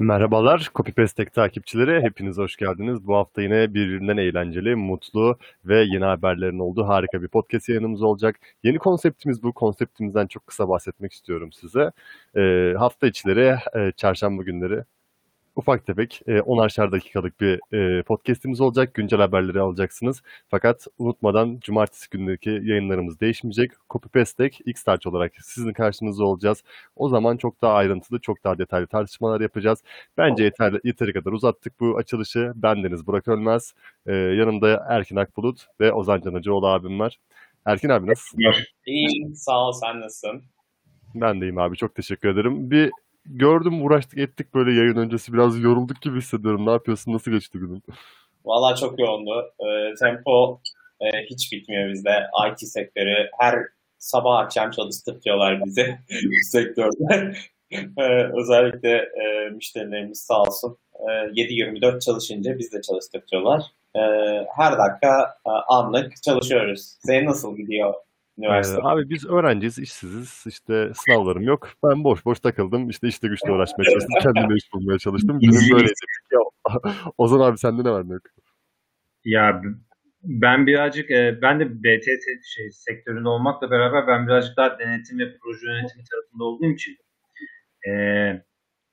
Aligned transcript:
Merhabalar, 0.00 0.70
CopyPastek 0.74 1.32
takipçileri. 1.32 2.02
Hepiniz 2.02 2.38
hoş 2.38 2.56
geldiniz. 2.56 3.06
Bu 3.06 3.16
hafta 3.16 3.42
yine 3.42 3.74
birbirinden 3.74 4.16
eğlenceli, 4.16 4.76
mutlu 4.76 5.38
ve 5.64 5.80
yeni 5.82 6.04
haberlerin 6.04 6.58
olduğu 6.58 6.88
harika 6.88 7.22
bir 7.22 7.28
podcast 7.28 7.68
yayınımız 7.68 8.02
olacak. 8.02 8.40
Yeni 8.62 8.78
konseptimiz 8.78 9.42
bu. 9.42 9.52
Konseptimizden 9.52 10.26
çok 10.26 10.46
kısa 10.46 10.68
bahsetmek 10.68 11.12
istiyorum 11.12 11.52
size. 11.52 11.90
Ee, 12.36 12.74
hafta 12.78 13.06
içleri, 13.06 13.56
e, 13.76 13.92
çarşamba 13.96 14.42
günleri 14.42 14.84
ufak 15.60 15.86
tefek 15.86 16.22
e, 16.26 16.32
10'ar 16.32 16.92
dakikalık 16.92 17.40
bir 17.40 17.60
e, 17.72 18.02
podcast'imiz 18.02 18.60
olacak. 18.60 18.94
Güncel 18.94 19.20
haberleri 19.20 19.60
alacaksınız. 19.60 20.22
Fakat 20.48 20.86
unutmadan 20.98 21.58
cumartesi 21.60 22.10
günündeki 22.10 22.50
yayınlarımız 22.50 23.20
değişmeyecek. 23.20 23.72
Copy 23.90 24.08
Paste 24.08 24.50
X-Start 24.66 25.06
olarak 25.06 25.32
sizin 25.42 25.72
karşınızda 25.72 26.24
olacağız. 26.24 26.64
O 26.96 27.08
zaman 27.08 27.36
çok 27.36 27.62
daha 27.62 27.72
ayrıntılı, 27.74 28.20
çok 28.20 28.44
daha 28.44 28.58
detaylı 28.58 28.86
tartışmalar 28.86 29.40
yapacağız. 29.40 29.82
Bence 30.18 30.44
yeterli, 30.44 30.80
yeteri 30.84 31.12
kadar 31.12 31.32
uzattık 31.32 31.80
bu 31.80 31.96
açılışı. 31.96 32.52
Bendeniz 32.54 33.06
Burak 33.06 33.28
Ölmez. 33.28 33.74
E, 34.06 34.14
yanımda 34.14 34.86
Erkin 34.88 35.16
Akbulut 35.16 35.66
ve 35.80 35.92
Ozan 35.92 36.20
Canacıoğlu 36.20 36.66
abim 36.66 37.00
var. 37.00 37.18
Erkin 37.66 37.88
abi 37.88 38.06
nasılsın? 38.06 38.42
İyiyim, 38.86 39.34
sağ 39.34 39.68
ol. 39.68 39.72
Sen 39.72 40.00
nasılsın? 40.00 40.42
Ben 41.14 41.40
deyim 41.40 41.58
abi. 41.58 41.76
Çok 41.76 41.94
teşekkür 41.94 42.28
ederim. 42.28 42.70
Bir 42.70 42.90
gördüm 43.24 43.84
uğraştık 43.84 44.18
ettik 44.18 44.54
böyle 44.54 44.72
yayın 44.72 44.96
öncesi 44.96 45.32
biraz 45.32 45.58
yorulduk 45.58 46.02
gibi 46.02 46.18
hissediyorum. 46.18 46.66
Ne 46.66 46.70
yapıyorsun? 46.70 47.12
Nasıl 47.12 47.30
geçti 47.30 47.58
günün? 47.58 47.82
Valla 48.44 48.76
çok 48.76 49.00
yoğundu. 49.00 49.52
Ee, 49.60 49.94
tempo 49.94 50.60
e, 51.00 51.06
hiç 51.30 51.52
bitmiyor 51.52 51.90
bizde. 51.90 52.10
IT 52.50 52.58
sektörü 52.58 53.30
her 53.38 53.58
sabah 53.98 54.38
akşam 54.38 54.70
çalıştırıyorlar 54.70 55.64
bizi 55.64 55.98
sektörde. 56.50 57.34
Ee, 57.98 58.02
özellikle 58.40 58.96
e, 58.96 59.50
müşterilerimiz 59.50 60.20
sağ 60.20 60.42
olsun. 60.42 60.78
E, 60.94 61.02
7-24 61.02 62.00
çalışınca 62.00 62.58
biz 62.58 62.72
de 62.72 62.82
çalıştırıyorlar. 62.82 63.62
E, 63.96 64.00
her 64.56 64.78
dakika 64.78 65.34
e, 65.46 65.50
anlık 65.50 66.22
çalışıyoruz. 66.22 66.96
Senin 67.06 67.26
nasıl 67.26 67.56
gidiyor 67.56 67.94
üniversite? 68.40 68.80
Ee, 68.80 68.84
abi 68.84 69.10
biz 69.10 69.26
öğrenciyiz, 69.26 69.78
işsiziz. 69.78 70.44
İşte 70.46 70.92
sınavlarım 70.94 71.42
yok. 71.42 71.68
Ben 71.84 72.04
boş 72.04 72.24
boş 72.24 72.40
takıldım. 72.40 72.90
İşte 72.90 73.08
işte 73.08 73.28
güçle 73.28 73.52
uğraşmaya 73.52 73.90
çalıştım. 73.90 74.14
Kendime 74.22 74.56
iş 74.56 74.72
bulmaya 74.72 74.98
çalıştım. 74.98 75.40
Günüm 75.40 75.72
böyleydi. 75.72 75.92
Ozan 77.18 77.40
abi 77.40 77.58
sende 77.58 77.84
ne 77.84 77.90
var 77.90 78.08
ne 78.08 78.12
yok? 78.12 78.22
Ya 79.24 79.62
ben 80.22 80.66
birazcık 80.66 81.10
e, 81.10 81.38
ben 81.42 81.60
de 81.60 81.82
BT 81.82 82.04
şey, 82.44 82.70
sektöründe 82.70 83.28
olmakla 83.28 83.70
beraber 83.70 84.06
ben 84.06 84.26
birazcık 84.26 84.56
daha 84.56 84.78
denetim 84.78 85.18
ve 85.18 85.36
proje 85.42 85.66
yönetimi 85.66 86.04
tarafında 86.10 86.44
olduğum 86.44 86.70
için 86.70 86.96
e, 87.88 87.92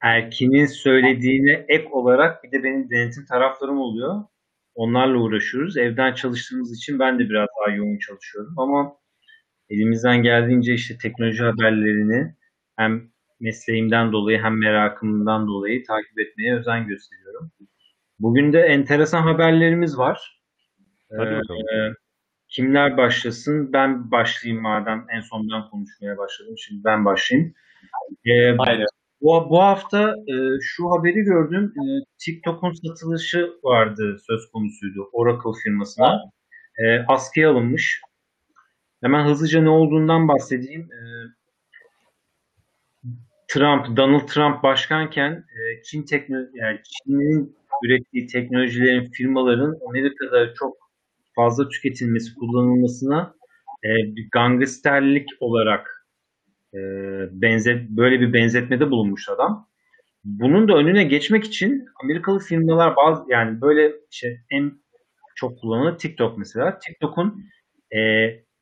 Erkin'in 0.02 0.66
söylediğine 0.66 1.66
ek 1.68 1.88
olarak 1.92 2.44
bir 2.44 2.52
de 2.52 2.64
benim 2.64 2.90
denetim 2.90 3.25
taraflarım 3.25 3.80
oluyor. 3.80 4.23
Onlarla 4.75 5.18
uğraşıyoruz. 5.18 5.78
Evden 5.78 6.14
çalıştığımız 6.14 6.78
için 6.78 7.00
ben 7.00 7.20
de 7.20 7.30
biraz 7.30 7.48
daha 7.62 7.75
yoğun 7.75 7.98
çalışıyorum 7.98 8.53
ama 8.58 8.95
elimizden 9.69 10.23
geldiğince 10.23 10.73
işte 10.73 10.97
teknoloji 10.97 11.43
haberlerini 11.43 12.35
hem 12.75 13.11
mesleğimden 13.39 14.11
dolayı 14.11 14.41
hem 14.41 14.59
merakımdan 14.59 15.47
dolayı 15.47 15.83
takip 15.85 16.19
etmeye 16.19 16.55
özen 16.55 16.87
gösteriyorum. 16.87 17.51
Bugün 18.19 18.53
de 18.53 18.59
enteresan 18.59 19.21
haberlerimiz 19.21 19.97
var. 19.97 20.41
Hadi 21.17 21.31
bakalım. 21.31 21.61
Ee, 21.73 21.93
kimler 22.49 22.97
başlasın? 22.97 23.73
Ben 23.73 24.11
başlayayım 24.11 24.63
madem 24.63 25.06
en 25.09 25.22
son 25.22 25.50
ben 25.50 25.69
konuşmaya 25.69 26.17
başladım. 26.17 26.56
Şimdi 26.57 26.83
ben 26.83 27.06
başlayayım. 27.06 27.53
Ee, 28.25 28.57
Aynen. 28.57 28.85
bu, 29.22 29.47
bu 29.50 29.61
hafta 29.61 30.09
e, 30.09 30.35
şu 30.61 30.91
haberi 30.91 31.22
gördüm. 31.22 31.73
E, 31.77 31.83
TikTok'un 32.17 32.72
satılışı 32.72 33.50
vardı 33.63 34.17
söz 34.27 34.51
konusuydu 34.51 35.09
Oracle 35.13 35.59
firmasına. 35.63 36.22
E, 36.77 37.00
askıya 37.07 37.51
alınmış. 37.51 38.01
Hemen 39.02 39.25
hızlıca 39.25 39.62
ne 39.62 39.69
olduğundan 39.69 40.28
bahsedeyim. 40.28 40.81
E, 40.81 41.02
Trump, 43.47 43.97
Donald 43.97 44.28
Trump 44.28 44.63
başkanken 44.63 45.31
e, 45.31 45.84
Çin 45.84 46.03
tekno 46.03 46.38
yani 46.53 46.80
Çin'in 46.84 47.57
ürettiği 47.84 48.28
teknolojilerin 48.28 49.12
firmaların 49.12 49.75
Amerika'da 49.90 50.53
çok 50.53 50.78
fazla 51.36 51.69
tüketilmesi, 51.69 52.36
kullanılmasına 52.36 53.36
e, 53.84 53.90
bir 54.16 54.28
gangsterlik 54.31 55.30
olarak 55.40 56.07
e, 56.74 56.80
benze, 57.31 57.86
böyle 57.90 58.19
bir 58.19 58.34
benzetmede 58.34 58.91
bulunmuş 58.91 59.30
adam. 59.30 59.68
Bunun 60.24 60.68
da 60.68 60.78
önüne 60.78 61.03
geçmek 61.03 61.44
için 61.44 61.86
Amerikalı 62.03 62.40
firmalar 62.40 62.96
bazı 62.96 63.24
yani 63.30 63.62
böyle 63.62 63.94
şey 64.12 64.40
en 64.52 64.72
çok 65.36 65.59
kullanılan 65.59 65.97
TikTok 65.97 66.38
mesela. 66.38 66.80
TikTok'un 66.80 67.46
e, 67.96 68.00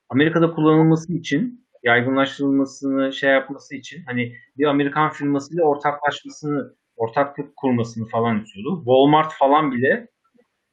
Amerika'da 0.09 0.51
kullanılması 0.51 1.13
için 1.13 1.66
yaygınlaştırılmasını 1.83 3.13
şey 3.13 3.31
yapması 3.31 3.75
için 3.75 4.03
hani 4.05 4.35
bir 4.57 4.66
Amerikan 4.66 5.09
firmasıyla 5.09 5.63
ortaklaşmasını 5.63 6.75
ortaklık 6.95 7.55
kurmasını 7.55 8.07
falan 8.07 8.44
istiyordu. 8.44 8.77
Walmart 8.77 9.33
falan 9.33 9.71
bile 9.71 10.07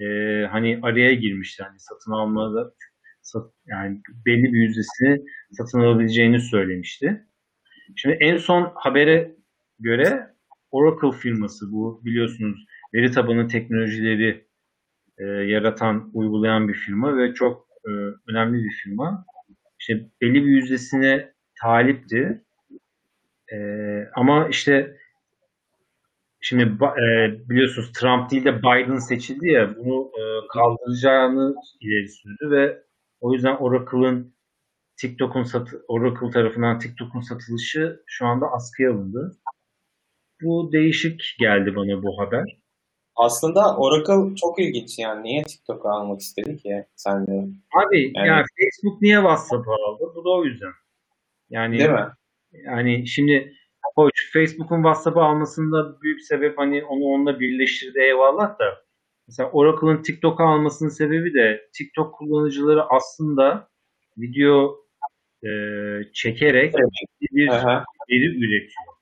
e, 0.01 0.07
hani 0.47 0.81
araya 0.83 1.15
girmişti 1.15 1.63
hani 1.63 1.79
satın 1.79 2.13
almada 2.13 2.75
sat, 3.23 3.51
yani 3.67 4.01
belli 4.27 4.53
bir 4.53 4.59
yüzdesini 4.59 5.25
satın 5.51 5.81
alabileceğini 5.81 6.41
söylemişti. 6.41 7.27
Şimdi 7.97 8.17
en 8.21 8.37
son 8.37 8.73
habere 8.75 9.37
göre 9.79 10.33
Oracle 10.71 11.19
firması 11.19 11.73
bu 11.73 12.01
biliyorsunuz 12.05 12.67
veri 12.95 13.11
tabanı 13.11 13.49
teknolojileri 13.49 14.47
e, 15.19 15.25
yaratan, 15.25 16.11
uygulayan 16.15 16.69
bir 16.69 16.75
firma 16.75 17.17
ve 17.17 17.35
çok 17.35 17.72
e, 17.87 17.91
önemli 18.29 18.65
bir 18.65 18.73
firma. 18.83 19.25
İşte 19.81 19.95
belli 20.21 20.35
bir 20.35 20.51
yüzdesine 20.51 21.33
talipti. 21.63 22.43
E, 23.53 23.57
ama 24.15 24.49
işte 24.49 24.97
şimdi 26.41 26.63
e, 26.63 27.33
biliyorsunuz 27.49 27.93
Trump 27.93 28.31
değil 28.31 28.45
de 28.45 28.59
Biden 28.59 28.99
seçildi 28.99 29.49
ya 29.49 29.77
bunu 29.77 30.11
e, 30.19 30.23
kaldıracağını 30.53 31.55
ileri 31.81 32.09
sürdü 32.09 32.51
ve 32.51 32.83
o 33.21 33.33
yüzden 33.35 33.57
Oracle'ın 33.57 34.35
TikTok'un 34.97 35.47
Oracle 35.89 36.31
tarafından 36.31 36.79
TikTok'un 36.79 37.21
satılışı 37.21 38.03
şu 38.07 38.27
anda 38.27 38.47
askıya 38.53 38.93
alındı. 38.93 39.37
Bu 40.43 40.71
değişik 40.73 41.37
geldi 41.39 41.77
bana 41.77 42.03
bu 42.03 42.19
haber. 42.19 42.62
Aslında 43.17 43.77
Oracle 43.77 44.35
çok 44.37 44.59
ilginç 44.61 44.99
yani. 44.99 45.23
Niye 45.23 45.43
TikTok'u 45.43 45.89
almak 45.89 46.21
istedi 46.21 46.57
ki 46.57 46.87
sence? 46.97 47.33
Abi 47.77 48.13
Yani- 48.17 48.29
yani 48.29 48.45
Facebook 48.61 49.03
niye 49.03 49.17
WhatsApp'ı 49.17 49.71
aldı? 49.71 50.13
Bu 50.17 50.25
da 50.25 50.31
o 50.31 50.45
yüzden. 50.45 50.73
Yani 51.51 51.79
Değil 51.79 51.91
mi? 51.91 52.09
yani 52.53 53.07
şimdi 53.07 53.53
hoş 53.95 54.13
Facebook'un 54.33 54.77
WhatsApp'ı 54.77 55.21
almasında 55.21 56.01
büyük 56.03 56.23
sebep 56.23 56.59
hani 56.59 56.85
onu 56.85 57.05
onunla 57.05 57.41
birleştirdi 57.41 57.99
eyvallah 58.01 58.59
da 58.59 58.85
mesela 59.29 59.51
Oracle'ın 59.51 60.03
TikTok'u 60.03 60.43
almasının 60.43 60.91
sebebi 60.91 61.35
de 61.35 61.69
TikTok 61.73 62.15
kullanıcıları 62.15 62.83
aslında 62.91 63.69
video 64.19 64.77
e, 65.45 65.49
çekerek 66.13 66.75
Evet. 66.75 66.91
bir 67.33 67.49
Aha. 67.49 67.85
veri 68.11 68.25
üretiyor. 68.27 68.93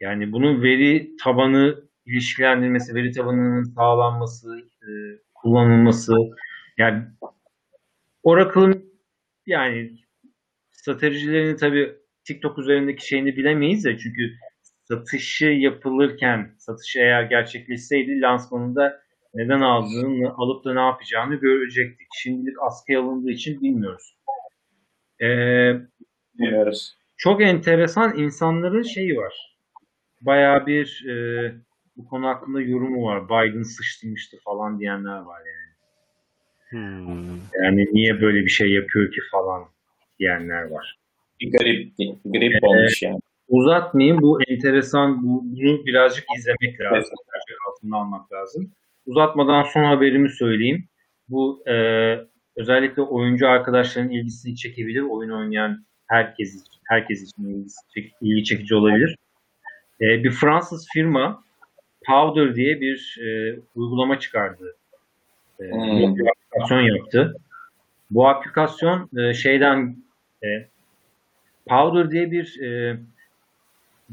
Yani 0.00 0.32
bunun 0.32 0.62
veri 0.62 1.16
tabanı 1.16 1.84
ilişkilendirmesi, 2.06 2.94
veri 2.94 3.12
tabanının 3.12 3.62
sağlanması, 3.62 4.58
e, 4.82 4.88
kullanılması 5.34 6.14
yani 6.78 7.04
Oracle'ın 8.22 8.92
yani 9.46 9.92
stratejilerini 10.70 11.56
tabii 11.56 11.96
TikTok 12.24 12.58
üzerindeki 12.58 13.06
şeyini 13.06 13.36
bilemeyiz 13.36 13.84
de 13.84 13.98
çünkü 13.98 14.32
satışı 14.84 15.46
yapılırken 15.46 16.54
satışı 16.58 16.98
eğer 16.98 17.22
gerçekleşseydi 17.22 18.20
lansmanında 18.20 19.00
neden 19.34 19.60
aldığını 19.60 20.34
alıp 20.36 20.64
da 20.64 20.74
ne 20.74 20.80
yapacağını 20.80 21.34
görecektik. 21.34 22.06
Şimdilik 22.14 22.56
askıya 22.62 23.02
alındığı 23.02 23.30
için 23.30 23.60
bilmiyoruz. 23.60 24.16
Ee, 25.22 25.72
Bilmiyoruz. 26.34 26.96
çok 27.16 27.42
enteresan 27.42 28.18
insanların 28.18 28.82
şeyi 28.82 29.16
var. 29.16 29.58
Bayağı 30.20 30.66
bir 30.66 31.06
e, 31.08 31.14
bu 31.96 32.08
konu 32.08 32.26
hakkında 32.26 32.60
yorumu 32.60 33.04
var. 33.06 33.24
Biden 33.24 33.62
sıçtırmıştı 33.62 34.36
falan 34.44 34.80
diyenler 34.80 35.18
var 35.18 35.40
yani. 35.46 35.74
Hmm. 36.68 37.38
Yani 37.62 37.86
niye 37.92 38.20
böyle 38.20 38.40
bir 38.40 38.50
şey 38.50 38.72
yapıyor 38.72 39.12
ki 39.12 39.20
falan 39.30 39.64
diyenler 40.18 40.62
var. 40.62 40.98
Bir 41.40 41.52
garip, 41.52 41.92
grip 42.24 42.64
olmuş 42.64 43.02
yani. 43.02 43.20
Uzatmayayım. 43.48 44.22
Bu 44.22 44.42
enteresan. 44.48 45.22
Bu, 45.22 45.42
bunu 45.44 45.86
birazcık 45.86 46.24
izlemek 46.36 46.80
lazım. 46.80 47.16
Gerçek 47.32 47.56
altında 47.68 47.96
almak 47.96 48.32
lazım. 48.32 48.70
Uzatmadan 49.06 49.62
son 49.62 49.84
haberimi 49.84 50.30
söyleyeyim. 50.30 50.88
Bu 51.28 51.62
e, 51.68 51.74
özellikle 52.56 53.02
oyuncu 53.02 53.48
arkadaşların 53.48 54.10
ilgisini 54.10 54.56
çekebilir. 54.56 55.02
Oyun 55.02 55.30
oynayan 55.30 55.84
herkes 56.06 56.54
için, 56.54 56.80
herkes 56.84 57.22
için 57.22 57.48
ilgisi 57.48 57.80
ilgi 58.20 58.44
çekici 58.44 58.74
olabilir. 58.74 59.16
e, 60.00 60.24
bir 60.24 60.30
Fransız 60.30 60.86
firma 60.92 61.44
Powder 62.06 62.54
diye 62.56 62.80
bir 62.80 63.18
e, 63.22 63.58
uygulama 63.76 64.18
çıkardı. 64.18 64.76
E, 65.60 65.64
Hmm. 65.64 66.16
Bir 66.16 66.26
aplikasyon 66.26 66.80
yaptı. 66.80 67.36
Bu 68.10 68.28
aplikasyon 68.28 69.10
e, 69.18 69.34
şeyden 69.34 69.96
e, 70.44 70.48
Powder 71.68 72.10
diye 72.10 72.30
bir 72.30 72.60
e, 72.60 72.98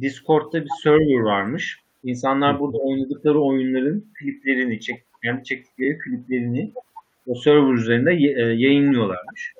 Discord'da 0.02 0.64
bir 0.64 0.70
server 0.84 1.20
varmış. 1.20 1.80
İnsanlar 2.04 2.60
burada 2.60 2.78
oynadıkları 2.78 3.42
oyunların 3.42 4.06
kliplerini, 4.20 4.80
çek, 4.80 5.04
yani 5.24 5.44
çektikleri 5.44 5.98
kliplerini 6.00 6.72
o 7.28 7.36
server 7.36 7.74
üzerinde 7.74 8.14
e, 8.14 8.42
yayınlıyorlarmış. 8.42 9.54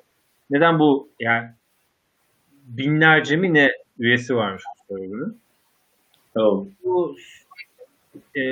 Neden 0.50 0.78
bu 0.78 1.08
yani 1.20 1.48
binlerce 2.64 3.36
mi 3.36 3.54
ne 3.54 3.70
üyesi 3.98 4.36
varmış 4.36 4.62
bu 4.90 4.94
server'ın. 4.94 5.40
Oh. 6.34 6.66
Bu 6.84 7.16
e, 8.34 8.42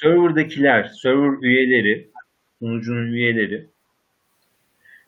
server'dakiler, 0.00 0.84
server 0.84 1.42
üyeleri, 1.42 2.10
sunucunun 2.58 3.12
üyeleri 3.12 3.66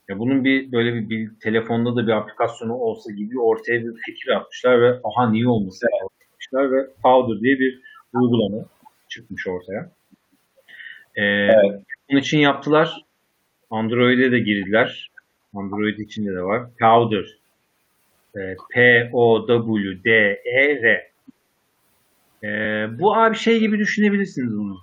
ya 0.09 0.19
bunun 0.19 0.45
bir 0.45 0.73
böyle 0.73 0.95
bir, 0.95 1.09
bir 1.09 1.31
telefonda 1.41 1.97
da 1.97 2.07
bir 2.07 2.13
aplikasyonu 2.13 2.75
olsa 2.75 3.13
gibi 3.13 3.41
ortaya 3.41 3.81
bir 3.85 3.95
fikir 4.07 4.31
atmışlar 4.31 4.83
ve 4.83 5.01
aha 5.05 5.31
niye 5.31 5.49
olmasın 5.49 5.89
yapmışlar 6.01 6.73
ve 6.73 6.87
Powder 7.03 7.41
diye 7.41 7.59
bir 7.59 7.81
uygulama 8.13 8.67
çıkmış 9.09 9.47
ortaya. 9.47 9.91
Ee, 11.15 11.23
Evet. 11.23 11.83
Bunun 12.11 12.21
için 12.21 12.39
yaptılar. 12.39 13.05
Android'e 13.71 14.33
de 14.33 14.39
girdiler. 14.39 15.11
Android 15.55 15.99
içinde 15.99 16.35
de 16.35 16.43
var. 16.43 16.67
Powder. 16.81 17.39
Ee, 18.37 18.57
P-O-W-D-E-R. 18.71 20.17
Ee, 22.47 22.87
bu 22.99 23.17
abi 23.17 23.37
şey 23.37 23.61
gibi 23.61 23.79
düşünebilirsiniz 23.79 24.59
bunu. 24.59 24.79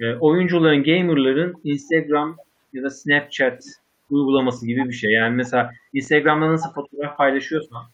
Ee, 0.00 0.14
oyuncuların, 0.14 0.84
gamerların 0.84 1.60
Instagram 1.64 2.36
ya 2.72 2.82
da 2.82 2.90
Snapchat 2.90 3.64
uygulaması 4.10 4.66
gibi 4.66 4.88
bir 4.88 4.92
şey. 4.92 5.10
Yani 5.10 5.36
mesela 5.36 5.72
Instagram'da 5.92 6.52
nasıl 6.52 6.72
fotoğraf 6.72 7.16
paylaşıyorsan 7.16 7.84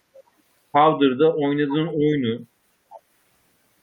Powder'da 0.73 1.33
oynadığın 1.33 1.87
oyunu 1.87 2.41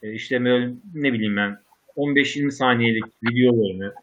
e, 0.03 0.13
işte 0.13 0.45
böyle 0.45 0.73
ne 0.95 1.13
bileyim 1.13 1.37
ben 1.37 1.59
15-20 1.97 2.51
saniyelik 2.51 3.05
videolarını 3.25 3.95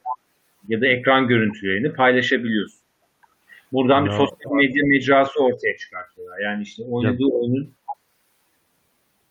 ya 0.68 0.82
da 0.82 0.88
ekran 0.88 1.28
görüntülerini 1.28 1.94
paylaşabiliyorsun. 1.94 2.80
Buradan 3.74 4.06
bir 4.06 4.12
Ya. 4.12 4.18
sosyal 4.18 4.52
medya 4.52 4.86
mecrası 4.86 5.44
ortaya 5.44 5.78
çıkartıyorlar. 5.78 6.40
Yani 6.40 6.64
işte 6.64 6.84
oynadığı 6.84 7.26
oyunun 7.26 7.74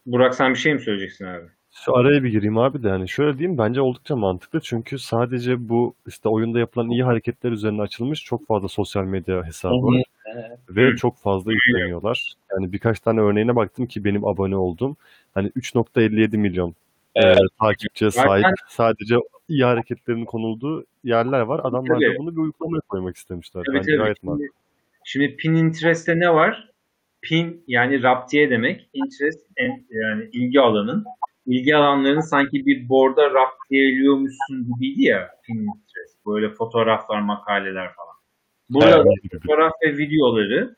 Burak 0.07 0.35
sen 0.35 0.55
bir 0.55 0.59
şey 0.59 0.75
mi 0.75 0.81
söyleyeceksin 0.81 1.25
abi? 1.25 1.47
Şu 1.73 1.97
araya 1.97 2.25
bir 2.25 2.31
gireyim 2.31 2.59
abi 2.59 2.83
de 2.83 2.89
yani 2.89 3.09
şöyle 3.09 3.39
diyeyim 3.39 3.59
bence 3.59 3.81
oldukça 3.81 4.17
mantıklı 4.17 4.61
çünkü 4.61 4.99
sadece 4.99 5.69
bu 5.69 5.95
işte 6.07 6.29
oyunda 6.29 6.59
yapılan 6.59 6.91
iyi 6.91 7.03
hareketler 7.05 7.51
üzerine 7.53 7.83
açılmış 7.83 8.25
çok 8.25 8.47
fazla 8.47 8.69
sosyal 8.69 9.05
medya 9.05 9.45
hesabı 9.47 9.75
var 9.75 10.03
ve 10.71 10.97
çok 10.97 11.19
fazla 11.19 11.53
izleniyorlar. 11.53 12.33
Yani 12.53 12.73
birkaç 12.73 13.01
tane 13.01 13.21
örneğine 13.21 13.57
baktım 13.57 13.87
ki 13.87 14.05
benim 14.05 14.25
abone 14.27 14.57
olduğum 14.57 14.97
hani 15.35 15.49
3.57 15.49 16.37
milyon 16.37 16.75
Evet. 17.15 17.37
e, 17.37 17.41
takipçiye 17.61 18.11
sahip 18.11 18.43
Zaten- 18.45 18.55
sadece 18.69 19.17
iyi 19.49 19.65
hareketlerin 19.65 20.25
konulduğu 20.25 20.85
yerler 21.05 21.41
var. 21.41 21.61
Adamlar 21.65 21.97
da 22.01 22.07
Tabii. 22.07 22.19
bunu 22.19 22.33
bir 22.33 22.41
uygulamaya 22.41 22.81
koymak 22.89 23.17
istemişler. 23.17 23.63
Tabii 23.67 23.77
Bence 23.77 23.87
tabii. 23.93 23.97
gayet 24.03 24.17
Şimdi, 24.21 24.31
mantıklı. 24.31 24.55
şimdi 25.05 25.37
Pinterest'te 25.37 26.19
ne 26.21 26.35
var? 26.35 26.69
Pin 27.23 27.65
yani 27.69 28.03
raptiye 28.03 28.51
demek. 28.51 28.89
Interest 28.93 29.47
en- 29.57 29.85
yani 29.91 30.29
ilgi 30.33 30.61
alanın. 30.61 31.05
İlgi 31.47 31.77
alanlarını 31.77 32.23
sanki 32.23 32.67
bir 32.67 32.89
board'a 32.89 33.31
raptiyeliyormuşsun 33.31 34.67
gibiydi 34.75 35.03
ya 35.03 35.31
Pinterest. 35.47 36.27
Böyle 36.27 36.51
fotoğraflar, 36.51 37.21
makaleler 37.21 37.93
falan. 37.95 38.15
Burada 38.71 38.97
Evet. 38.97 39.07
da 39.07 39.39
fotoğraf 39.39 39.73
ve 39.87 39.97
videoları 39.99 40.77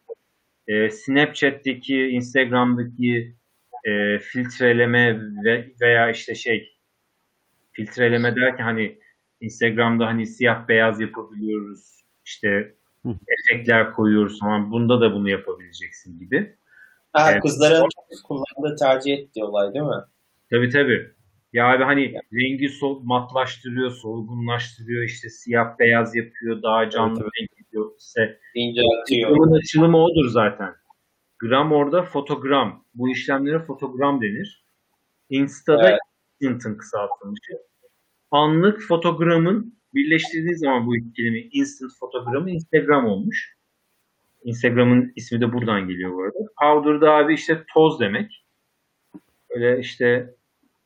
e, 0.67 0.91
Snapchat'teki, 0.91 2.07
Instagram'daki 2.07 3.35
e, 3.85 4.19
filtreleme 4.19 5.21
ve, 5.45 5.71
veya 5.81 6.11
işte 6.11 6.35
şey 6.35 6.79
filtreleme 7.73 8.37
derken 8.37 8.65
hani 8.65 8.99
Instagram'da 9.41 10.07
hani 10.07 10.27
siyah 10.27 10.69
beyaz 10.69 11.01
yapabiliyoruz. 11.01 12.05
işte 12.25 12.75
Hı. 13.03 13.15
efektler 13.29 13.93
koyuyoruz 13.93 14.41
falan. 14.41 14.71
Bunda 14.73 15.01
da 15.01 15.15
bunu 15.15 15.31
yapabileceksin 15.31 16.19
gibi. 16.19 16.57
Ha, 17.13 17.33
Evet. 17.33 17.43
kızların 17.43 17.89
kullandığı 18.25 18.77
tercih 18.77 19.19
ettiği 19.19 19.45
olay 19.45 19.75
değil 19.75 19.85
mi? 19.85 20.05
Tabii 20.55 20.71
tabii. 20.71 21.11
Ya 21.53 21.67
abi 21.73 21.85
hani 21.85 22.15
rengi 22.33 22.69
sol, 22.69 23.03
matlaştırıyor, 23.03 23.91
solgunlaştırıyor, 23.91 25.05
işte 25.05 25.29
siyah 25.29 25.79
beyaz 25.79 26.17
yapıyor, 26.17 26.63
daha 26.63 26.91
canlı 26.91 27.21
Evet, 27.23 27.31
renk 27.41 27.51
yapıyor. 27.59 27.91
İşte 27.99 28.39
İnceltiyor. 28.55 29.31
Gramın 29.31 29.59
açılımı 29.59 30.05
odur 30.05 30.29
zaten. 30.29 30.75
Gram 31.39 31.73
orada 31.73 32.03
fotogram. 32.03 32.85
Bu 32.95 33.11
işlemlere 33.11 33.59
fotogram 33.59 34.23
denir. 34.23 34.65
Insta'da 35.31 35.89
Evet. 35.89 35.99
instant'ın 36.41 36.79
kısaltılmışı. 36.79 37.53
Anlık 38.31 38.83
fotogramın 38.83 39.79
birleştirdiği 39.95 40.57
zaman 40.57 40.87
bu 40.87 40.93
kelime 41.17 41.41
instant 41.41 41.93
fotogramı 42.01 42.51
Instagram 42.51 43.07
olmuş. 43.07 43.57
Instagram'ın 44.45 45.13
ismi 45.17 45.41
de 45.41 45.53
buradan 45.53 45.89
geliyor 45.89 46.13
bu 46.13 46.23
arada. 46.23 46.39
Powder'da 46.61 47.13
abi 47.13 47.35
işte 47.35 47.65
toz 47.75 48.01
demek. 48.01 48.45
Öyle 49.51 49.81
işte 49.81 50.35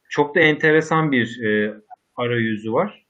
çok 0.09 0.35
da 0.35 0.41
enteresan 0.41 1.13
bir 1.13 1.45
e, 1.45 1.75
arayüzü 2.17 2.73
var. 2.73 3.07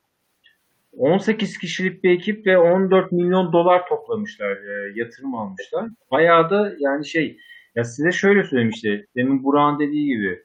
18 0.96 1.58
kişilik 1.58 2.04
bir 2.04 2.10
ekip 2.10 2.46
ve 2.46 2.58
14 2.58 3.12
milyon 3.12 3.52
dolar 3.52 3.86
toplamışlar, 3.88 4.50
e, 4.50 4.92
yatırım 4.94 5.34
almışlar. 5.34 5.88
Bayağı 6.10 6.50
da 6.50 6.74
yani 6.78 7.06
şey, 7.06 7.38
ya 7.74 7.84
size 7.84 8.12
şöyle 8.12 8.44
söyleyeyim 8.44 8.70
işte, 8.74 9.06
demin 9.16 9.44
Burak'ın 9.44 9.78
dediği 9.78 10.06
gibi 10.06 10.42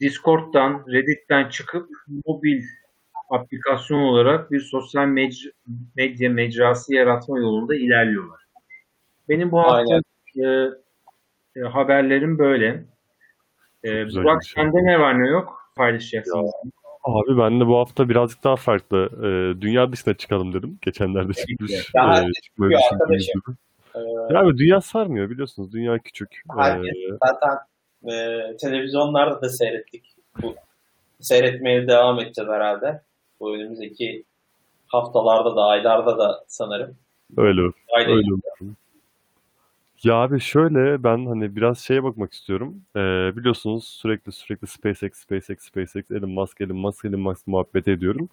Discord'dan, 0.00 0.84
Reddit'ten 0.88 1.48
çıkıp 1.48 1.88
mobil 2.26 2.62
aplikasyon 3.30 4.00
olarak 4.00 4.50
bir 4.50 4.60
sosyal 4.60 5.04
mec- 5.04 5.52
medya 5.96 6.30
mecrası 6.30 6.94
yaratma 6.94 7.38
yolunda 7.38 7.74
ilerliyorlar. 7.74 8.40
Benim 9.28 9.50
bu 9.50 9.58
hafta 9.58 10.00
e, 10.36 10.46
e, 11.56 11.60
haberlerim 11.60 12.38
böyle. 12.38 12.84
E, 13.84 14.02
güzel 14.04 14.24
Burak 14.24 14.44
şey. 14.44 14.62
sende 14.64 14.76
ne 14.84 15.00
var 15.00 15.22
ne 15.22 15.28
yok 15.28 15.70
paylaşacaksınız. 15.76 16.50
Abi 17.04 17.38
ben 17.38 17.60
de 17.60 17.66
bu 17.66 17.78
hafta 17.78 18.08
birazcık 18.08 18.44
daha 18.44 18.56
farklı. 18.56 19.08
e, 19.18 19.60
dünya 19.60 19.92
dışına 19.92 20.14
çıkalım 20.14 20.52
dedim. 20.52 20.78
Geçenlerde 20.82 21.32
çıkmış. 21.32 21.94
Daha 21.94 22.20
e, 22.22 22.32
çıkmayı 22.32 22.32
çıkıyor 22.42 22.70
düşündüğümüz 22.70 22.92
arkadaşım. 23.02 23.42
gibi. 23.46 23.56
Ee, 24.30 24.34
Ya 24.34 24.40
abi 24.40 24.58
dünya 24.58 24.80
sarmıyor 24.80 25.30
biliyorsunuz. 25.30 25.72
Dünya 25.72 25.98
küçük. 25.98 26.42
Herkes 26.56 26.90
E, 26.94 27.18
zaten 27.26 27.58
e, 28.12 28.56
televizyonlarda 28.56 29.42
da 29.42 29.48
seyrettik. 29.48 30.04
Bu, 30.42 30.54
seyretmeye 31.20 31.88
devam 31.88 32.18
edeceğiz 32.20 32.50
herhalde. 32.50 33.02
Bu 33.40 33.54
önümüzdeki 33.54 34.24
haftalarda 34.86 35.56
da 35.56 35.62
aylarda 35.64 36.18
da 36.18 36.44
sanırım. 36.48 36.96
öyle. 37.36 37.60
Ayda 37.96 38.10
Öyle 38.10 38.28
umarım. 38.32 38.76
Ya 40.02 40.14
abi 40.14 40.40
şöyle 40.40 41.02
ben 41.04 41.26
hani 41.26 41.56
biraz 41.56 41.78
şeye 41.78 42.02
bakmak 42.04 42.32
istiyorum. 42.32 42.82
Ee, 42.96 43.00
biliyorsunuz 43.36 43.84
sürekli 43.84 44.32
sürekli 44.32 44.66
SpaceX, 44.66 45.12
SpaceX, 45.18 45.58
SpaceX, 45.60 46.10
Elon 46.10 46.30
Musk, 46.30 46.60
Elon 46.60 46.76
Musk, 46.76 47.04
Elon 47.04 47.20
Musk 47.20 47.46
muhabbet 47.46 47.88
ediyorum. 47.88 48.28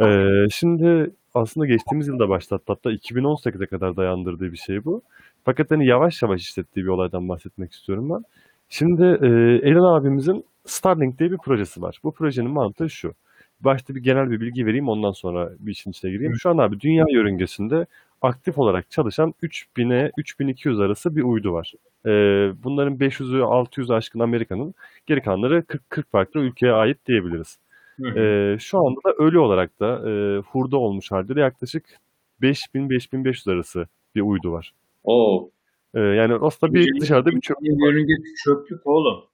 Ee, 0.00 0.46
şimdi 0.52 1.10
aslında 1.34 1.66
geçtiğimiz 1.66 2.08
yılda 2.08 2.28
başlattı. 2.28 2.64
Hatta 2.68 2.92
2018'e 2.92 3.66
kadar 3.66 3.96
dayandırdığı 3.96 4.52
bir 4.52 4.56
şey 4.56 4.84
bu. 4.84 5.02
Fakat 5.44 5.70
hani 5.70 5.86
yavaş 5.86 6.22
yavaş 6.22 6.42
işlettiği 6.42 6.86
bir 6.86 6.90
olaydan 6.90 7.28
bahsetmek 7.28 7.72
istiyorum 7.72 8.10
ben. 8.10 8.24
Şimdi 8.68 9.02
e, 9.04 9.28
Elon 9.70 9.94
abimizin 10.00 10.44
Starlink 10.66 11.18
diye 11.18 11.30
bir 11.32 11.38
projesi 11.38 11.82
var. 11.82 12.00
Bu 12.04 12.12
projenin 12.12 12.50
mantığı 12.50 12.90
şu. 12.90 13.14
Başta 13.60 13.94
bir 13.94 14.00
genel 14.00 14.30
bir 14.30 14.40
bilgi 14.40 14.66
vereyim 14.66 14.88
ondan 14.88 15.12
sonra 15.12 15.50
bir 15.58 15.72
işin 15.72 15.90
içine 15.90 16.10
gireyim. 16.10 16.34
Şu 16.36 16.50
an 16.50 16.58
abi 16.58 16.80
dünya 16.80 17.04
yörüngesinde 17.10 17.86
aktif 18.22 18.58
olarak 18.58 18.90
çalışan 18.90 19.34
3000'e 19.42 20.12
3200 20.16 20.80
arası 20.80 21.16
bir 21.16 21.22
uydu 21.22 21.52
var. 21.52 21.72
Ee, 22.06 22.10
bunların 22.64 22.96
500'ü 22.96 23.42
600 23.42 23.90
aşkın 23.90 24.20
Amerika'nın 24.20 24.74
geri 25.06 25.22
kalanları 25.22 25.64
40, 25.64 25.90
40 25.90 26.10
farklı 26.10 26.40
ülkeye 26.40 26.72
ait 26.72 27.06
diyebiliriz. 27.06 27.58
Hı. 28.00 28.18
Ee, 28.18 28.58
şu 28.58 28.78
anda 28.78 29.00
da 29.04 29.12
ölü 29.12 29.38
olarak 29.38 29.80
da 29.80 30.10
e, 30.10 30.38
hurda 30.38 30.76
olmuş 30.76 31.12
halde 31.12 31.36
de 31.36 31.40
yaklaşık 31.40 31.84
5000-5500 32.42 33.52
arası 33.52 33.88
bir 34.14 34.20
uydu 34.20 34.52
var. 34.52 34.74
Oo. 35.04 35.50
Ee, 35.94 36.00
yani 36.00 36.34
aslında 36.34 36.74
bir 36.74 37.00
dışarıda 37.00 37.30
bir 37.30 37.40
çöp 37.40 37.56
Yörüngesi 37.62 38.34
çöplük 38.44 38.86
oğlum. 38.86 39.24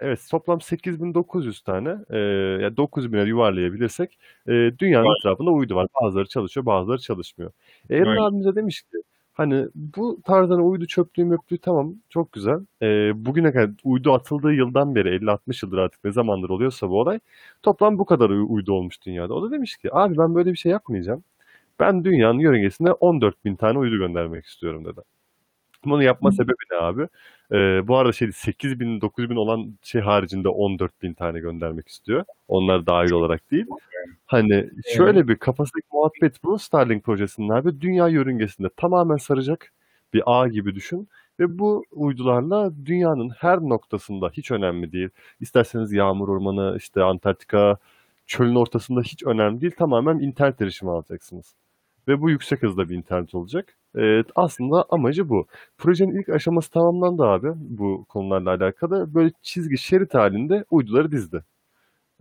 Evet 0.00 0.28
toplam 0.30 0.60
8900 0.60 1.60
tane 1.60 1.88
e, 2.10 2.18
yani 2.62 2.76
9000'e 2.76 3.28
yuvarlayabilirsek 3.28 4.18
e, 4.46 4.52
dünyanın 4.78 5.06
Var. 5.06 5.16
etrafında 5.20 5.50
uydu 5.50 5.74
var. 5.74 5.86
Bazıları 6.02 6.28
çalışıyor 6.28 6.66
bazıları 6.66 6.98
çalışmıyor. 6.98 7.52
E, 7.90 7.96
Elon 7.96 8.06
Aynen. 8.06 8.22
abimize 8.22 8.54
demiş 8.54 8.82
ki 8.82 9.02
Hani 9.40 9.66
bu 9.74 10.22
tarzdan 10.24 10.66
uydu 10.66 10.86
çöplüğü 10.86 11.24
möplüğü 11.24 11.58
tamam 11.58 11.94
çok 12.08 12.32
güzel. 12.32 12.60
Ee, 12.82 13.12
bugüne 13.14 13.52
kadar 13.52 13.70
uydu 13.84 14.12
atıldığı 14.12 14.52
yıldan 14.52 14.94
beri 14.94 15.08
50-60 15.08 15.62
yıldır 15.62 15.78
artık 15.78 16.04
ne 16.04 16.12
zamandır 16.12 16.50
oluyorsa 16.50 16.88
bu 16.88 17.00
olay 17.00 17.20
toplam 17.62 17.98
bu 17.98 18.04
kadar 18.04 18.30
uy- 18.30 18.46
uydu 18.48 18.72
olmuş 18.72 19.02
dünyada. 19.06 19.34
O 19.34 19.42
da 19.42 19.50
demiş 19.50 19.76
ki 19.76 19.94
abi 19.94 20.18
ben 20.18 20.34
böyle 20.34 20.52
bir 20.52 20.56
şey 20.56 20.72
yapmayacağım. 20.72 21.24
Ben 21.78 22.04
dünyanın 22.04 22.38
yörüngesine 22.38 22.92
14 22.92 23.44
bin 23.44 23.56
tane 23.56 23.78
uydu 23.78 23.96
göndermek 23.96 24.46
istiyorum 24.46 24.84
dedi. 24.84 25.00
Bunu 25.84 26.02
yapma 26.02 26.32
sebebi 26.32 26.62
ne 26.72 26.76
abi? 26.76 27.08
Ee, 27.52 27.88
bu 27.88 27.96
arada 27.96 28.12
şey 28.12 28.32
8 28.32 28.80
bin 28.80 29.00
9 29.00 29.30
bin 29.30 29.36
olan 29.36 29.74
şey 29.82 30.00
haricinde 30.00 30.48
14 30.48 31.02
bin 31.02 31.14
tane 31.14 31.40
göndermek 31.40 31.88
istiyor. 31.88 32.24
Onlar 32.48 32.86
dahil 32.86 33.10
olarak 33.10 33.50
değil. 33.50 33.66
Hani 34.26 34.70
şöyle 34.96 35.28
bir 35.28 35.36
kafasındaki 35.36 35.86
muhabbet 35.92 36.44
bu 36.44 36.58
Starlink 36.58 37.04
projesinin 37.04 37.48
abi 37.48 37.80
dünya 37.80 38.08
yörüngesinde 38.08 38.68
tamamen 38.76 39.16
saracak 39.16 39.72
bir 40.14 40.22
ağ 40.26 40.48
gibi 40.48 40.74
düşün. 40.74 41.08
Ve 41.40 41.58
bu 41.58 41.84
uydularla 41.92 42.72
dünyanın 42.86 43.30
her 43.30 43.58
noktasında 43.60 44.30
hiç 44.32 44.50
önemli 44.50 44.92
değil. 44.92 45.08
İsterseniz 45.40 45.92
yağmur 45.92 46.28
ormanı, 46.28 46.76
işte 46.78 47.02
Antarktika, 47.02 47.78
çölün 48.26 48.54
ortasında 48.54 49.00
hiç 49.00 49.22
önemli 49.24 49.60
değil. 49.60 49.72
Tamamen 49.78 50.18
internet 50.18 50.60
erişimi 50.60 50.90
alacaksınız. 50.90 51.54
Ve 52.08 52.20
bu 52.20 52.30
yüksek 52.30 52.62
hızda 52.62 52.88
bir 52.88 52.96
internet 52.96 53.34
olacak. 53.34 53.76
Evet, 53.94 54.26
aslında 54.34 54.84
amacı 54.90 55.28
bu. 55.28 55.46
Projenin 55.78 56.16
ilk 56.20 56.28
aşaması 56.28 56.70
tamamlandı 56.70 57.22
abi 57.22 57.48
bu 57.56 58.04
konularla 58.08 58.50
alakalı. 58.50 59.14
Böyle 59.14 59.30
çizgi 59.42 59.78
şerit 59.78 60.14
halinde 60.14 60.64
uyduları 60.70 61.12
dizdi. 61.12 61.44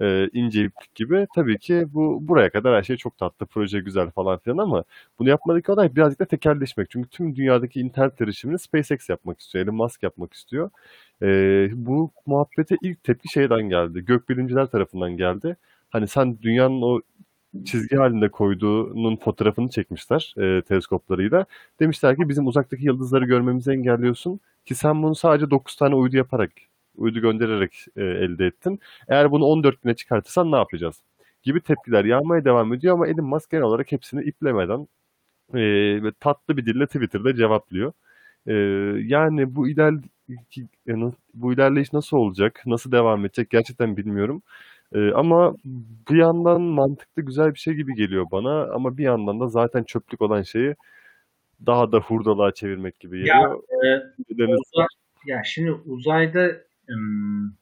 Ee, 0.01 0.29
ince 0.33 0.65
iplik 0.65 0.95
gibi. 0.95 1.27
Tabii 1.35 1.59
ki 1.59 1.85
bu 1.93 2.19
buraya 2.27 2.49
kadar 2.51 2.77
her 2.77 2.83
şey 2.83 2.97
çok 2.97 3.17
tatlı, 3.17 3.45
proje 3.45 3.79
güzel 3.79 4.11
falan 4.11 4.39
filan 4.39 4.57
ama 4.57 4.83
bunu 5.19 5.29
yapmadaki 5.29 5.71
olay 5.71 5.95
birazcık 5.95 6.19
da 6.19 6.25
tekelleşmek. 6.25 6.89
Çünkü 6.91 7.09
tüm 7.09 7.35
dünyadaki 7.35 7.79
internet 7.81 8.21
erişimini 8.21 8.59
SpaceX 8.59 9.09
yapmak 9.09 9.39
istiyor, 9.39 9.65
Elon 9.65 9.75
Musk 9.75 10.03
yapmak 10.03 10.33
istiyor. 10.33 10.69
Ee, 11.21 11.69
bu 11.73 12.11
muhabbete 12.25 12.77
ilk 12.81 13.03
tepki 13.03 13.29
şeyden 13.29 13.61
geldi, 13.69 14.05
gökbilimciler 14.05 14.65
tarafından 14.67 15.17
geldi. 15.17 15.57
Hani 15.89 16.07
sen 16.07 16.39
dünyanın 16.41 16.81
o 16.81 17.01
çizgi 17.65 17.95
halinde 17.95 18.29
koyduğunun 18.29 19.15
fotoğrafını 19.17 19.69
çekmişler 19.69 20.33
e, 20.37 20.61
teleskoplarıyla. 20.61 21.45
Demişler 21.79 22.15
ki 22.15 22.29
bizim 22.29 22.47
uzaktaki 22.47 22.85
yıldızları 22.85 23.25
görmemizi 23.25 23.71
engelliyorsun 23.71 24.39
ki 24.65 24.75
sen 24.75 25.03
bunu 25.03 25.15
sadece 25.15 25.51
9 25.51 25.75
tane 25.75 25.95
uydu 25.95 26.17
yaparak, 26.17 26.51
uydu 26.95 27.19
göndererek 27.19 27.85
e, 27.95 28.03
elde 28.03 28.45
ettin. 28.45 28.79
Eğer 29.07 29.31
bunu 29.31 29.45
14 29.45 29.85
bine 29.85 29.95
çıkartırsan 29.95 30.51
ne 30.51 30.55
yapacağız? 30.55 31.03
Gibi 31.43 31.61
tepkiler 31.61 32.05
yağmaya 32.05 32.45
devam 32.45 32.73
ediyor 32.73 32.93
ama 32.93 33.07
Elon 33.07 33.25
Musk 33.25 33.49
genel 33.51 33.63
olarak 33.63 33.91
hepsini 33.91 34.23
iplemeden 34.23 34.87
e, 35.55 36.11
tatlı 36.19 36.57
bir 36.57 36.65
dille 36.65 36.85
Twitter'da 36.87 37.35
cevaplıyor. 37.35 37.93
E, 38.47 38.53
yani 39.07 39.55
bu 39.55 39.69
iler 39.69 39.93
bu 41.33 41.53
ilerleyiş 41.53 41.93
nasıl 41.93 42.17
olacak, 42.17 42.63
nasıl 42.65 42.91
devam 42.91 43.25
edecek 43.25 43.49
gerçekten 43.49 43.97
bilmiyorum. 43.97 44.41
Ee, 44.95 45.11
ama 45.11 45.55
bir 46.09 46.17
yandan 46.17 46.61
mantıklı 46.61 47.21
güzel 47.21 47.53
bir 47.53 47.59
şey 47.59 47.73
gibi 47.73 47.95
geliyor 47.95 48.25
bana 48.31 48.63
ama 48.73 48.97
bir 48.97 49.03
yandan 49.03 49.39
da 49.39 49.47
zaten 49.47 49.83
çöplük 49.83 50.21
olan 50.21 50.41
şeyi 50.41 50.75
daha 51.65 51.91
da 51.91 51.99
hurdalığa 51.99 52.53
çevirmek 52.53 52.99
gibi 52.99 53.19
Ya 53.19 53.25
geliyor. 53.25 53.63
e, 54.39 54.43
uzay- 54.43 54.87
ya 55.25 55.41
şimdi 55.43 55.71
uzayda 55.71 56.51
ım, 56.89 57.57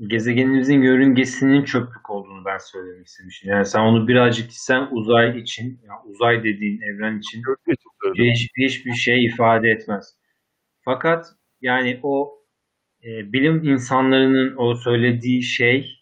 gezegenimizin 0.00 0.82
yörüngesinin 0.82 1.64
çöplük 1.64 2.10
olduğunu 2.10 2.44
ben 2.44 2.58
söylemek 2.58 3.06
istemiştim. 3.06 3.50
Yani 3.50 3.66
sen 3.66 3.80
onu 3.80 4.08
birazcık 4.08 4.52
sen 4.52 4.88
uzay 4.90 5.38
için, 5.40 5.80
ya 5.86 5.92
uzay 6.04 6.44
dediğin 6.44 6.80
evren 6.80 7.18
için 7.18 7.42
söyledim. 8.02 8.24
hiçbir, 8.24 8.68
hiçbir 8.68 8.92
şey 8.92 9.24
ifade 9.24 9.68
etmez. 9.70 10.18
Fakat 10.80 11.26
yani 11.60 12.00
o 12.02 12.38
e, 13.04 13.32
bilim 13.32 13.64
insanlarının 13.64 14.56
o 14.56 14.74
söylediği 14.74 15.42
şey 15.42 15.97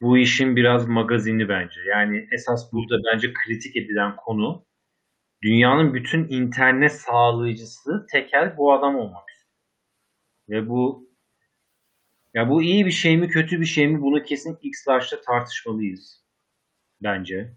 bu 0.00 0.18
işin 0.18 0.56
biraz 0.56 0.88
magazini 0.88 1.48
bence. 1.48 1.80
Yani 1.88 2.28
esas 2.32 2.72
burada 2.72 2.96
bence 3.04 3.32
kritik 3.32 3.76
edilen 3.76 4.16
konu 4.16 4.66
dünyanın 5.42 5.94
bütün 5.94 6.28
internet 6.28 6.92
sağlayıcısı 6.92 8.06
tekel 8.12 8.56
bu 8.56 8.72
adam 8.72 8.96
olmak. 8.96 9.28
Ve 10.48 10.68
bu 10.68 11.08
ya 12.34 12.48
bu 12.48 12.62
iyi 12.62 12.86
bir 12.86 12.90
şey 12.90 13.16
mi 13.16 13.28
kötü 13.28 13.60
bir 13.60 13.66
şey 13.66 13.88
mi 13.88 14.02
bunu 14.02 14.22
kesin 14.22 14.58
X-Large'da 14.62 15.20
tartışmalıyız 15.20 16.24
bence. 17.02 17.56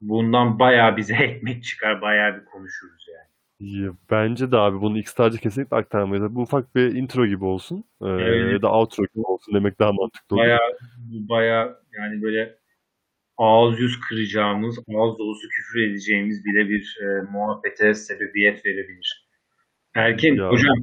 Bundan 0.00 0.58
bayağı 0.58 0.96
bize 0.96 1.14
ekmek 1.24 1.64
çıkar, 1.64 2.02
bayağı 2.02 2.40
bir 2.40 2.44
konuşuruz 2.44 3.06
yani. 3.14 3.35
Ya, 3.60 3.90
Bence 4.10 4.52
de 4.52 4.56
abi 4.56 4.80
bunu 4.80 4.98
X-Star'cı 4.98 5.38
kesinlikle 5.38 5.76
aktarmayız. 5.76 6.34
Bu 6.34 6.40
ufak 6.42 6.74
bir 6.74 6.94
intro 6.94 7.26
gibi 7.26 7.44
olsun. 7.44 7.84
Ee, 8.02 8.06
Evet. 8.08 8.52
ya 8.52 8.62
da 8.62 8.72
outro 8.72 9.04
gibi 9.14 9.24
olsun 9.26 9.54
demek 9.54 9.78
daha 9.78 9.92
mantıklı 9.92 10.36
olur. 10.36 10.42
Bayağı 10.44 10.60
bu 10.98 11.28
bayağı 11.28 11.80
yani 11.98 12.22
böyle 12.22 12.58
ağız 13.38 13.80
yüz 13.80 14.00
kıracağımız, 14.00 14.78
ağız 14.78 15.18
dolusu 15.18 15.48
küfür 15.48 15.90
edeceğimiz 15.90 16.44
bile 16.44 16.68
bir 16.68 16.98
e, 17.02 17.22
muhabbete 17.32 17.94
sebebiyet 17.94 18.66
verebilir. 18.66 19.28
Erkin, 19.94 20.34
Ya. 20.36 20.48
hocam 20.48 20.76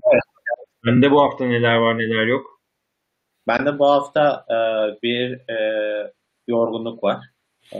bende 0.85 1.11
bu 1.11 1.21
hafta 1.21 1.45
neler 1.45 1.75
var 1.75 1.97
neler 1.97 2.25
yok. 2.27 2.61
Ben 3.47 3.65
de 3.65 3.79
bu 3.79 3.87
hafta 3.87 4.45
e, 4.49 4.57
bir 5.03 5.49
e, 5.51 5.57
yorgunluk 6.47 7.03
var. 7.03 7.17
E, 7.73 7.77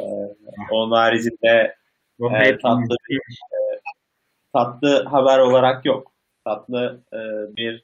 onun 0.71 0.91
haricinde 0.91 1.75
Bu 2.19 2.31
hep- 2.31 2.62
tatlı 2.62 2.95
tatlı 4.53 5.03
haber 5.03 5.39
olarak 5.39 5.86
yok. 5.86 6.12
Tatlı 6.45 7.01
e, 7.13 7.17
bir 7.57 7.83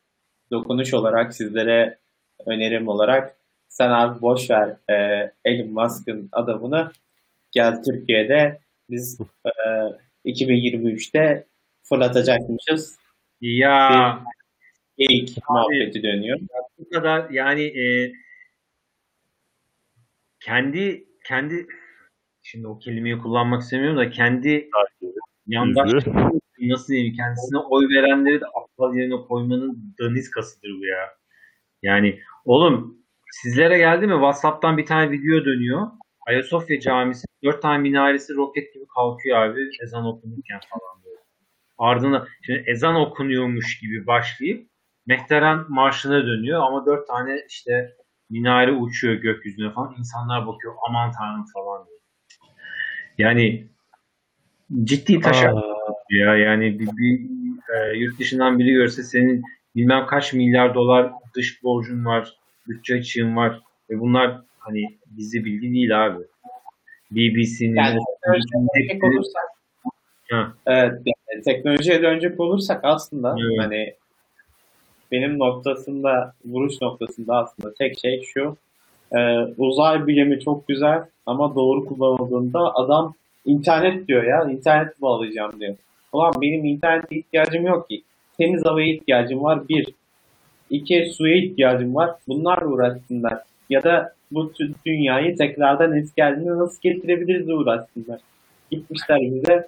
dokunuş 0.52 0.94
olarak 0.94 1.34
sizlere 1.34 1.98
önerim 2.46 2.88
olarak 2.88 3.36
sen 3.70 3.90
abi 3.90 4.22
boş 4.22 4.50
ver 4.50 4.78
e, 4.90 4.94
Elon 5.46 5.72
Musk'ın 5.74 6.30
adamını 6.32 6.92
gel 7.52 7.84
Türkiye'de 7.84 8.60
biz 8.90 9.20
e, 9.46 9.52
2023'te 10.26 11.48
fırlatacakmışız. 11.84 13.00
Ya 13.42 14.20
İlk 14.98 15.50
muhabbeti 15.50 16.04
dönüyor. 16.04 16.40
bu 16.78 16.90
kadar 16.90 17.30
yani 17.30 17.62
e, 17.62 18.14
kendi 20.40 21.08
kendi 21.26 21.68
şimdi 22.42 22.68
o 22.68 22.80
kelimeyi 22.80 23.18
kullanmak 23.18 23.62
istemiyorum 23.62 23.98
da 23.98 24.10
kendi 24.10 24.70
yandaş 25.48 25.92
nasıl 26.62 26.94
diyeyim 26.94 27.16
kendisine 27.16 27.60
oy 27.60 27.86
verenleri 27.89 28.42
de 28.42 28.46
aptal 28.46 28.96
yerine 28.96 29.16
koymanın 29.28 29.96
daniskasıdır 30.01 30.70
bu 30.70 30.86
ya. 30.86 31.10
Yani 31.82 32.20
oğlum 32.46 32.98
sizlere 33.32 33.78
geldi 33.78 34.08
mi 34.08 34.13
WhatsApp'tan 34.13 34.78
bir 34.78 34.86
tane 34.86 35.12
video 35.12 35.46
dönüyor. 35.46 35.88
Ayasofya 36.28 36.80
Camisi 36.80 37.25
dört 37.44 37.62
tane 37.62 37.78
minaresi 37.78 38.36
roket 38.36 38.74
gibi 38.74 38.84
kalkıyor 38.96 39.38
abi 39.38 39.60
ezan 39.84 40.06
okunurken 40.06 40.60
falan 40.70 41.04
böyle. 41.06 41.20
Ardına 41.78 42.28
şimdi 42.42 42.63
ezan 42.68 42.96
okunuyormuş 42.96 43.80
gibi 43.80 44.08
başlayıp 44.08 44.70
Mehteren 45.08 45.66
Marşı'na 45.70 46.25
dönüyor 46.25 46.62
ama 46.63 46.86
dört 46.86 47.08
tane 47.08 47.46
işte 47.50 47.96
minare 48.30 48.72
uçuyor 48.72 49.13
gökyüzüne 49.13 49.74
falan. 49.74 49.96
İnsanlar 49.98 50.48
bakıyor 50.48 50.74
aman 50.89 51.12
tanrım 51.12 51.46
falan 51.54 51.88
diyor. 51.88 52.00
Yani 53.18 53.68
ciddi 54.84 55.20
taşak 55.20 55.54
Aa, 55.54 55.79
ya 56.10 56.36
yani 56.36 56.80
bir, 56.80 56.88
bir 56.88 57.22
e, 57.75 57.98
yurt 57.98 58.20
dışından 58.20 58.60
biri 58.60 58.72
görse 58.72 59.04
senin 59.04 59.44
bilmem 59.75 60.06
kaç 60.06 60.34
milyar 60.34 60.75
dolar 60.75 61.12
dış 61.36 61.63
borcun 61.63 62.06
var, 62.06 62.38
bütçe 62.68 62.96
açığın 62.96 63.36
var 63.36 63.62
ve 63.89 64.00
bunlar 64.00 64.42
hani 64.60 64.86
gizli 65.18 65.46
bilgi 65.46 65.74
değil 65.74 66.06
abi. 66.06 66.24
BBC'nin 67.12 67.75
Yani 67.75 68.00
Dönecek 68.28 69.04
olursak, 69.04 69.44
Ha. 70.30 70.54
evet, 70.66 70.94
yani 71.06 71.44
teknolojiye 71.44 72.01
dönecek 72.01 72.39
olursak 72.39 72.80
aslında 72.84 73.36
Evet. 73.39 73.60
hani 73.60 73.94
benim 75.12 75.39
noktasında, 75.39 76.34
vuruş 76.46 76.82
noktasında 76.82 77.36
aslında 77.38 77.74
tek 77.74 78.00
şey 78.00 78.22
şu. 78.24 78.58
e, 79.18 79.38
uzay 79.58 80.08
bilimi 80.08 80.39
çok 80.39 80.68
güzel 80.68 81.04
ama 81.25 81.56
doğru 81.56 81.86
kullanıldığında 81.86 82.75
adam 82.75 83.13
internet 83.46 84.08
diyor 84.08 84.24
ya, 84.24 84.44
internet 84.44 85.01
bağlayacağım 85.01 85.60
diyor. 85.60 85.75
Ulan 86.13 86.34
benim 86.42 86.66
internete 86.66 87.16
ihtiyacım 87.16 87.66
yok 87.66 87.89
ki. 87.89 88.04
Temiz 88.38 88.66
havaya 88.66 88.88
ihtiyacım 88.88 89.44
var 89.44 89.70
bir. 89.70 89.88
İki 90.70 91.12
suya 91.18 91.36
ihtiyacım 91.36 91.96
var. 91.96 92.12
Bunlarla 92.28 92.68
uğraşsınlar. 92.68 93.39
Ya 93.70 93.84
da 93.84 94.13
bu 94.32 94.54
dünyayı 94.86 95.38
tekrardan 95.38 95.98
eski 95.98 96.24
haline 96.24 96.50
nasıl 96.50 96.82
getirebiliriz 96.82 97.50
uğraşsınlar. 97.50 98.20
Gitmişler 98.72 99.20
bize 99.22 99.68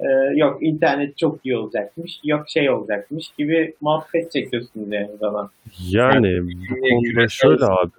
e, 0.00 0.06
yok 0.34 0.62
internet 0.62 1.18
çok 1.18 1.46
iyi 1.46 1.56
olacakmış, 1.56 2.20
yok 2.24 2.44
şey 2.48 2.70
olacakmış 2.70 3.30
gibi 3.38 3.74
muhabbet 3.80 4.32
çekiyorsunuz 4.32 4.92
yani 4.92 5.16
zaman. 5.20 5.50
yani 5.88 6.40
bu 6.42 6.80
konuda 6.80 7.28
şöyle 7.28 7.64
abi. 7.64 7.90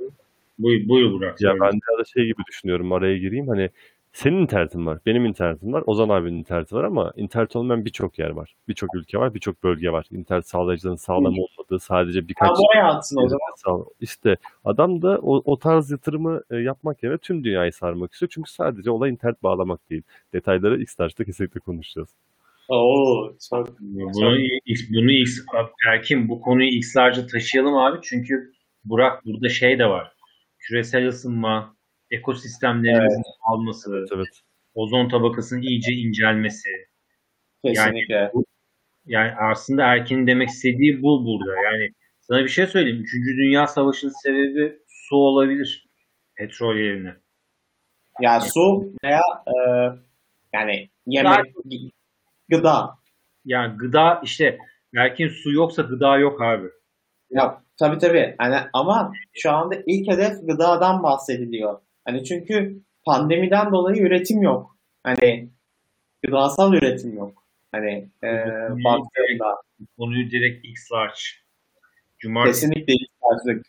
Buyur, 0.59 0.89
buyur 0.89 1.11
Burak. 1.11 1.41
Ya 1.41 1.53
ben 1.61 1.73
de 1.73 2.03
şey 2.13 2.25
gibi 2.25 2.41
düşünüyorum 2.49 2.91
araya 2.91 3.17
gireyim 3.17 3.47
hani 3.47 3.69
senin 4.13 4.37
internetin 4.37 4.85
var, 4.85 4.99
benim 5.05 5.25
internetim 5.25 5.73
var, 5.73 5.83
Ozan 5.85 6.09
abinin 6.09 6.37
interneti 6.37 6.75
var 6.75 6.83
ama 6.83 7.13
internet 7.15 7.55
olmayan 7.55 7.85
birçok 7.85 8.19
yer 8.19 8.29
var. 8.29 8.55
Birçok 8.67 8.95
ülke 8.95 9.17
var, 9.17 9.33
birçok 9.33 9.63
bölge 9.63 9.91
var. 9.91 10.05
İnternet 10.11 10.47
sağlayıcıların 10.47 10.95
sağlam 10.95 11.33
olmadığı 11.39 11.79
sadece 11.79 12.27
birkaç 12.27 12.49
Ha, 12.49 12.53
buraya 12.55 12.87
atsın 12.87 13.17
o 13.17 13.27
zaman. 13.27 13.55
Sağ- 13.55 13.89
İşte 14.01 14.37
adam 14.65 15.01
da 15.01 15.19
o, 15.21 15.41
o 15.51 15.59
tarz 15.59 15.91
yatırımı 15.91 16.41
e, 16.51 16.55
yapmak 16.57 17.03
yerine 17.03 17.17
tüm 17.17 17.43
dünyayı 17.43 17.73
sarmak 17.73 18.13
istiyor. 18.13 18.29
Çünkü 18.35 18.51
sadece 18.51 18.91
olay 18.91 19.09
internet 19.09 19.43
bağlamak 19.43 19.89
değil. 19.89 20.03
Detayları 20.33 20.81
X-Star'da 20.81 21.23
kesinlikle 21.23 21.59
konuşacağız. 21.59 22.09
Oo, 22.69 23.31
çok 23.49 23.79
Bunu, 23.79 24.37
ilk- 24.65 24.89
bunu 24.93 25.11
ilk, 25.11 25.29
Erkin 25.87 26.29
bu 26.29 26.41
konuyu 26.41 26.69
X'larca 26.69 27.27
taşıyalım 27.27 27.75
abi 27.77 27.99
çünkü 28.03 28.51
Burak 28.85 29.25
burada 29.25 29.49
şey 29.49 29.79
de 29.79 29.85
var. 29.85 30.11
Küresel 30.59 31.07
ısınma, 31.07 31.75
ekosistemlerimizin 32.13 33.23
alması, 33.41 33.97
Evet, 33.97 34.09
evet. 34.15 34.41
ozon 34.75 35.09
tabakasının 35.09 35.61
iyice 35.61 35.91
incelmesi. 35.93 36.69
kesinlikle. 37.65 38.31
Yani 39.05 39.31
aslında 39.51 39.83
Erkin'in 39.83 40.27
demek 40.27 40.49
istediği 40.49 41.01
bu 41.01 41.25
burada. 41.25 41.61
Yani 41.61 41.89
sana 42.21 42.43
bir 42.43 42.49
şey 42.49 42.67
söyleyeyim. 42.67 43.03
Üçüncü 43.03 43.37
Dünya 43.37 43.67
Savaşı'nın 43.67 44.23
sebebi 44.23 44.79
su 44.87 45.15
olabilir. 45.15 45.87
Petrol 46.35 46.75
yerine. 46.75 47.15
Ya 48.21 48.41
su 48.41 48.93
veya 49.03 49.21
e, 49.47 49.55
yani 50.53 50.89
yemek, 51.05 51.45
gıda. 52.49 52.89
Yani 53.45 53.77
gıda 53.77 54.21
işte 54.23 54.57
Erkin 54.97 55.27
su 55.27 55.51
yoksa 55.51 55.81
gıda 55.81 56.17
yok 56.17 56.41
abi. 56.41 56.67
Ya 57.29 57.61
tabii 57.79 57.97
tabii. 57.97 58.35
Hani 58.37 58.55
ama 58.73 59.13
şu 59.33 59.51
anda 59.51 59.75
ilk 59.85 60.11
hedef 60.11 60.33
gıdadan 60.41 61.03
bahsediliyor. 61.03 61.79
Hani 62.05 62.23
çünkü 62.23 62.81
pandemiden 63.05 63.71
dolayı 63.71 64.01
üretim 64.01 64.41
yok. 64.41 64.77
Hani 65.03 65.49
gıdasal 66.23 66.73
üretim 66.73 67.17
yok. 67.17 67.43
Hani 67.71 68.09
e, 68.23 68.29
baktığında 68.83 69.61
Konuyu 69.97 70.31
direkt 70.31 70.65
X-Large. 70.65 71.21
Cumartesi 72.19 72.61
kesinlikle 72.61 72.93
ihtiyaçlık. 72.93 73.65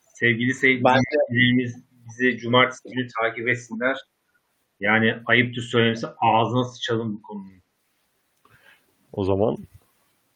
sevgili 0.00 0.54
seyircilerimiz 0.54 1.84
bizi 1.90 2.38
cumartesi 2.38 2.88
günü 2.88 3.06
takip 3.20 3.48
etsinler. 3.48 3.96
Yani 4.80 5.14
ayıptır 5.26 5.62
söylemesi 5.62 6.06
ağzına 6.06 6.64
sıçalım 6.64 7.14
bu 7.14 7.22
konunun. 7.22 7.62
O 9.12 9.24
zaman 9.24 9.56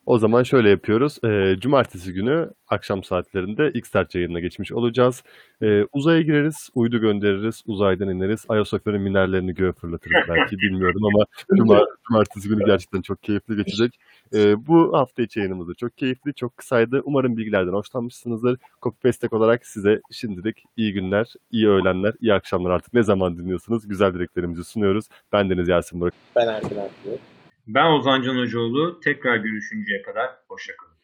o 0.06 0.18
zaman 0.18 0.42
şöyle 0.42 0.70
yapıyoruz. 0.70 1.18
Ee, 1.24 1.56
cumartesi 1.60 2.12
günü 2.12 2.50
akşam 2.68 3.04
saatlerinde 3.04 3.70
X-Start 3.70 4.14
yayınına 4.14 4.40
geçmiş 4.40 4.72
olacağız. 4.72 5.22
Ee, 5.62 5.84
uzaya 5.92 6.22
gireriz, 6.22 6.70
uydu 6.74 6.98
göndeririz, 6.98 7.62
uzaydan 7.66 8.08
ineriz. 8.08 8.44
Ayasofya'nın 8.48 9.00
minarelerini 9.00 9.54
göğe 9.54 9.72
fırlatırız 9.72 10.28
belki 10.28 10.58
bilmiyorum 10.58 11.04
ama 11.04 11.24
cuma, 11.56 11.86
cumartesi 12.08 12.48
günü 12.48 12.64
gerçekten 12.66 13.02
çok 13.02 13.22
keyifli 13.22 13.56
geçecek. 13.56 14.00
Ee, 14.34 14.66
bu 14.66 14.98
hafta 14.98 15.22
içi 15.22 15.38
yayınımız 15.38 15.68
da 15.68 15.74
çok 15.74 15.98
keyifli, 15.98 16.34
çok 16.34 16.56
kısaydı. 16.56 17.02
Umarım 17.04 17.36
bilgilerden 17.36 17.72
hoşlanmışsınızdır. 17.72 18.58
Copy 18.82 19.08
Destek 19.08 19.32
olarak 19.32 19.66
size 19.66 20.00
şimdilik 20.10 20.64
iyi 20.76 20.92
günler, 20.92 21.34
iyi 21.50 21.68
öğlenler, 21.68 22.14
iyi 22.20 22.34
akşamlar 22.34 22.70
artık 22.70 22.94
ne 22.94 23.02
zaman 23.02 23.38
dinliyorsunuz. 23.38 23.88
Güzel 23.88 24.14
dileklerimizi 24.14 24.64
sunuyoruz. 24.64 25.04
Ben 25.32 25.50
Deniz 25.50 25.68
Yasin 25.68 26.00
Burak. 26.00 26.14
Ben 26.36 26.46
Erkin 26.48 26.76
Aklı. 26.76 27.18
Ben 27.66 27.92
Ozan 27.92 28.22
Can 28.22 28.36
Hocaoğlu. 28.36 29.00
Tekrar 29.00 29.36
görüşünceye 29.36 30.02
kadar 30.02 30.30
hoşçakalın. 30.48 30.95